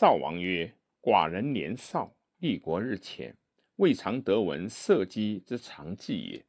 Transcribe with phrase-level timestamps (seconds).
[0.00, 3.36] 赵王曰：“寡人年少，立国日浅，
[3.78, 6.46] 未尝得闻社稷之常计也。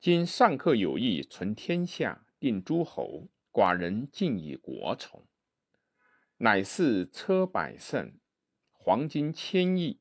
[0.00, 5.24] 今上客有意存天下，定诸侯，寡人尽以国从。
[6.38, 8.18] 乃是车百乘，
[8.72, 10.00] 黄金千亿，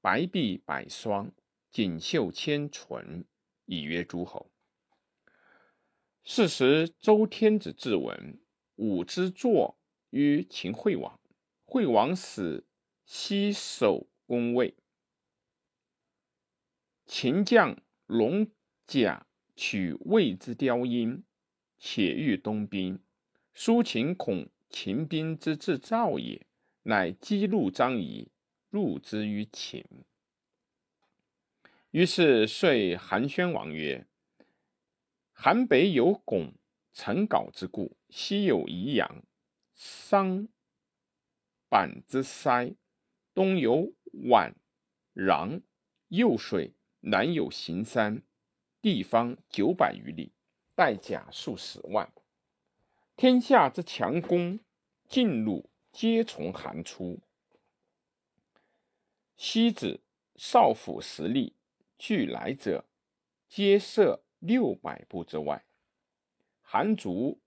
[0.00, 1.30] 白璧百双，
[1.70, 3.26] 锦绣千纯，
[3.66, 4.50] 以约诸侯。”
[6.24, 8.40] 是时，周天子至闻，
[8.76, 9.76] 武之坐
[10.08, 11.20] 于秦惠王。
[11.68, 12.64] 惠王使
[13.04, 14.74] 西守宫卫，
[17.04, 18.48] 秦将龙
[18.86, 21.24] 甲取魏之雕鹰，
[21.76, 23.02] 且欲东兵。
[23.52, 26.46] 苏秦恐秦兵之至赵也，
[26.84, 28.30] 乃激怒张仪，
[28.70, 29.84] 入之于秦。
[31.90, 34.06] 于是遂韩宣王曰。
[35.32, 36.54] 韩北有巩、
[36.92, 39.24] 陈皋之故，西有宜阳、
[39.74, 40.48] 商
[41.68, 42.74] 板之塞，
[43.34, 44.54] 东有宛、
[45.14, 45.62] 壤、
[46.08, 48.22] 右水，南有行山，
[48.80, 50.32] 地方九百余里，
[50.74, 52.12] 带甲数十万。
[53.16, 54.60] 天下之强攻
[55.08, 57.20] 进入，皆从韩出。
[59.36, 60.00] 西子
[60.36, 61.56] 少府实力
[61.98, 62.84] 俱来者，
[63.48, 64.22] 皆设。
[64.38, 65.64] 六百步之外，
[66.60, 67.40] 韩卒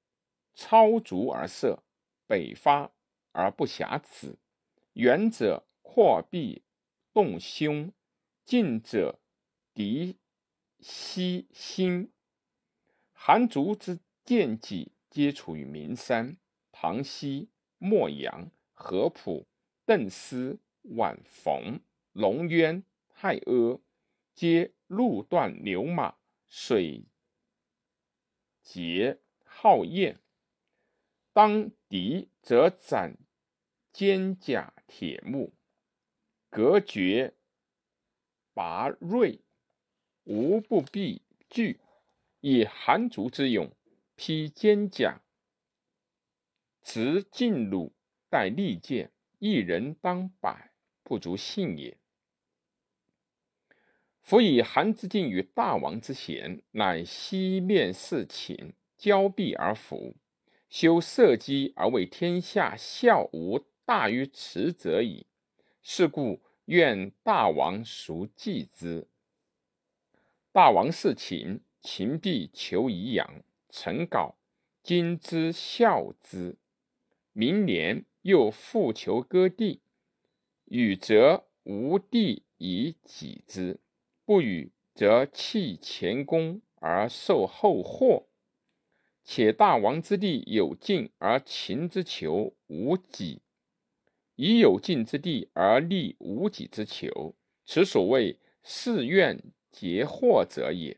[0.56, 1.84] 超卒而射，
[2.26, 2.92] 北发
[3.40, 4.38] 而不暇止。
[4.94, 6.64] 远者阔臂
[7.14, 7.94] 动胸，
[8.44, 9.20] 近者
[9.74, 10.18] 敌
[10.80, 12.12] 西心。
[13.14, 16.38] 韩族之剑戟皆处于名山、
[16.72, 19.48] 唐西、莫阳、合浦、
[19.86, 21.80] 邓斯、宛冯、
[22.12, 23.82] 龙渊、太阿，
[24.34, 26.16] 皆路断牛马。
[26.48, 27.06] 水
[28.64, 30.20] 节好焰，
[31.32, 33.18] 当敌则斩
[33.92, 35.54] 坚甲铁木，
[36.50, 37.34] 隔绝
[38.54, 39.42] 拔锐，
[40.24, 41.80] 无不必惧。
[42.42, 43.70] 以韩族之勇，
[44.16, 45.22] 披坚甲，
[46.82, 47.92] 执劲弩，
[48.30, 50.72] 带利剑，一人当百，
[51.04, 51.98] 不足信也。
[54.22, 60.16] 夫以韩之敬与大王之贤，乃西面事秦，交臂而服，
[60.70, 65.26] 修社稷而为天下笑，无大于此者矣。
[65.82, 69.08] 是故愿大王熟记之。
[70.52, 74.36] 大王事秦，秦必求宜养，臣稿
[74.84, 76.60] 今之孝之。
[77.34, 79.82] 明年又复求割地，
[80.66, 83.80] 与则无地以己之。
[84.24, 88.28] 不与，则弃前功而受后祸。
[89.24, 93.42] 且大王之地有尽，而秦之求无己；
[94.42, 97.36] 以有尽之地而立无己之求，
[97.66, 99.38] 此所谓誓愿
[99.70, 100.98] 结祸者也。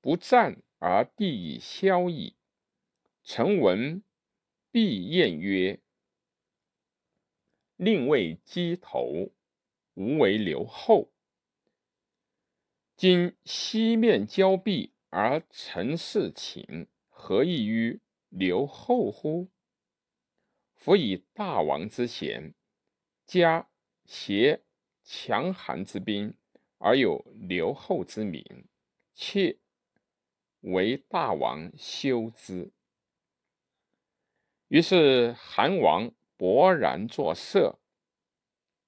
[0.00, 2.36] 不战而地已消矣。
[3.24, 4.04] 臣闻
[4.70, 5.80] 必晏曰
[7.74, 9.32] ：“令为鸡头，
[9.94, 11.10] 无为留后。”
[12.94, 19.48] 今西面交臂而臣事秦，何异于留后乎？
[20.76, 22.54] 夫以大王之贤，
[23.26, 23.68] 家
[24.04, 24.62] 挟
[25.02, 26.34] 强寒之兵，
[26.78, 28.68] 而有留后之名，
[29.12, 29.58] 妾
[30.60, 32.72] 为大王修之。
[34.68, 37.80] 于是韩王勃然作色，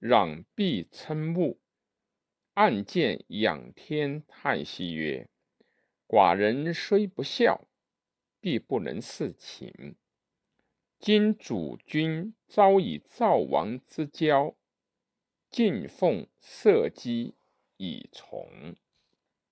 [0.00, 1.60] 攘臂称目。
[2.54, 5.28] 暗见仰天叹息曰
[6.08, 7.68] ：“寡人虽不孝，
[8.40, 9.94] 必不能事秦。
[11.00, 14.56] 今主君遭以赵王之交，
[15.48, 17.34] 敬奉社稷
[17.76, 18.74] 以从。”